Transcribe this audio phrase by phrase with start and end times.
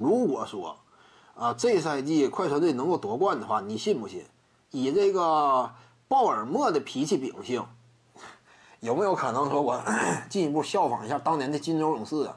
[0.00, 0.76] 如果说
[1.34, 4.24] 啊这赛季快船队能够夺冠的话，你信不信？
[4.70, 5.70] 以这个
[6.08, 7.64] 鲍尔默的脾气秉性，
[8.80, 9.80] 有没有可能说我
[10.28, 12.36] 进一步效仿一下当年的金州勇士啊？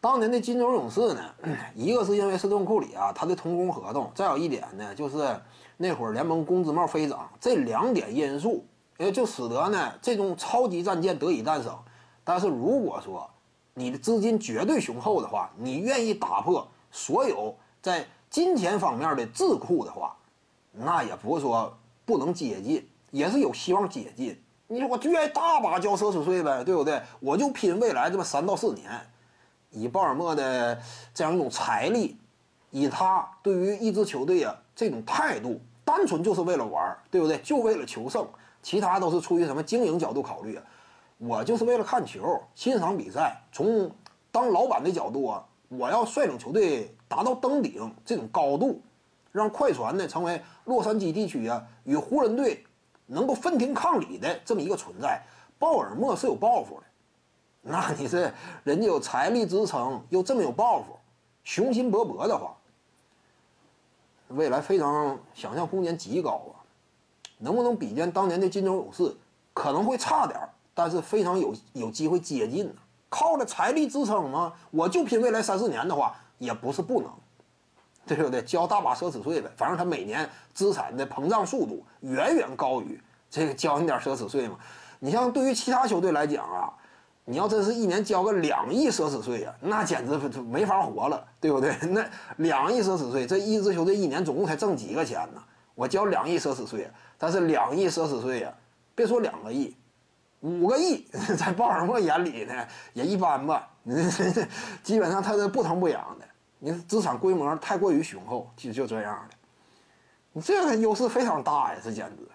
[0.00, 1.22] 当年的金州勇士呢，
[1.74, 5.40] 一个是因为斯顿库里啊他的同工合同，再有一点呢就是
[5.76, 8.64] 那会儿联盟工资帽飞涨，这两点因素，
[8.98, 11.76] 也就使得呢这种超级战舰得以诞生。
[12.24, 13.28] 但是如果说
[13.78, 20.16] 你的资金绝对雄厚的话，你愿意打破所有在金钱方面的智库的话，
[20.72, 21.76] 那也不是说
[22.06, 24.40] 不能接近，也是有希望接近。
[24.68, 27.02] 你说我就愿意大把交奢侈税呗，对不对？
[27.20, 28.90] 我就拼未来这么三到四年。
[29.70, 30.80] 以鲍尔默的
[31.12, 32.16] 这样一种财力，
[32.70, 37.36] 以他对于一支球队啊这种态度，单纯就是为了玩，对不对？
[37.40, 38.26] 就为了求胜，
[38.62, 40.58] 其他都是出于什么经营角度考虑？
[41.18, 43.40] 我就是为了看球、欣赏比赛。
[43.52, 43.90] 从
[44.30, 48.80] 当老板的角度啊，我要率领球队达到登顶这种高度，
[49.32, 52.64] 让快船呢成为洛杉矶地区啊与湖人队
[53.06, 55.22] 能够分庭抗礼的这么一个存在。
[55.58, 56.82] 鲍尔默是有抱负的。
[57.62, 58.32] 那你是
[58.62, 60.96] 人家有财力支撑，又这么有抱负，
[61.42, 62.54] 雄心勃勃的话，
[64.28, 66.60] 未来非常想象空间极高啊！
[67.38, 69.16] 能不能比肩当年的金州勇士？
[69.52, 72.74] 可能会差点儿，但是非常有有机会接近呢。
[73.08, 74.52] 靠着财力支撑吗？
[74.70, 77.10] 我就拼未来三四年的话，也不是不能，
[78.06, 78.42] 对不对？
[78.42, 84.58] 交大把奢侈税呗，反正他每年资产的膨胀速度远远高于这个交你点奢侈税嘛。
[84.98, 86.72] 你像对于其他球队来讲啊。
[87.28, 91.76] 你要真是一年交个两亿奢侈税呀，那简直没法活了，对不对？
[91.90, 95.42] 那两亿奢侈税，这一支球队一年总共才挣几个钱呢？
[95.74, 96.88] 我交两亿奢侈税，
[97.18, 98.54] 但是两亿奢侈税呀，
[98.94, 99.74] 别说两个亿，
[100.46, 101.04] 五个亿，
[101.36, 103.68] 在鲍尔默眼里呢也一般吧。
[104.82, 106.26] 基本上他是不疼不痒的，
[106.60, 109.36] 你资产规模太过于雄厚，就就这样的。
[110.32, 112.28] 你这个优势非常大呀，这简直，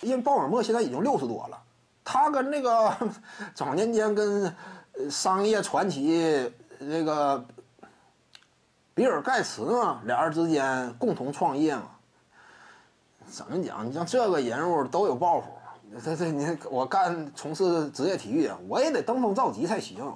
[0.00, 1.62] 因为鲍尔默现在已经六十多了。
[2.04, 2.96] 他跟那个
[3.54, 4.54] 早年间跟
[5.10, 7.44] 商业传奇那个
[8.94, 11.90] 比尔盖茨嘛，俩人之间共同创业嘛。
[13.28, 13.86] 怎么讲？
[13.86, 15.48] 你像这个人物都有抱负。
[16.02, 20.12] 这这你我干从事职业体育，我也得登峰造极才行。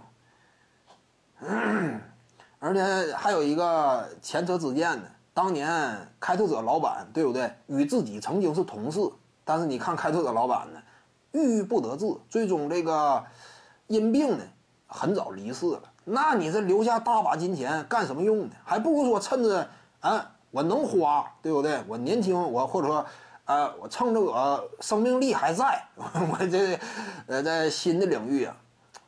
[1.41, 2.01] 嗯
[2.59, 7.51] 而且还有一个前车之鉴呢，当年开拓者老板对不对？
[7.69, 9.01] 与自己曾经是同事，
[9.45, 10.81] 但是你看开拓者老板呢？
[11.33, 13.25] 郁郁不得志，最终这个
[13.87, 14.45] 因病呢，
[14.87, 15.81] 很早离世了。
[16.05, 18.51] 那你这留下大把金钱干什么用呢？
[18.65, 19.67] 还不如说趁着
[20.01, 21.83] 啊，我能花，对不对？
[21.89, 23.07] 我年轻，我或者说，
[23.51, 26.79] 啊，我趁着我生命力还在， 我这
[27.27, 28.57] 呃在新的领域啊，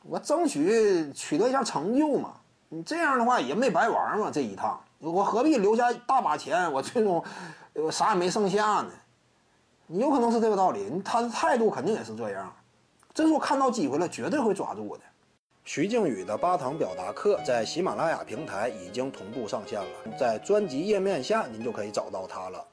[0.02, 2.32] 我争取取得一下成就嘛。
[2.68, 7.22] 你这样的话也没白玩嘛，这一趟我何必留下大把钱，我最终
[7.74, 8.90] 我啥也没剩下呢？
[9.86, 12.52] 你有可能是这个道理，他的态度肯定也是这样。
[13.14, 15.04] 真说看到机会了，绝对会抓住的。
[15.64, 22.66] 徐静宇的八堂表达课在喜马拉雅平台已经同步上线了，在专辑页面下您就可以找到它了。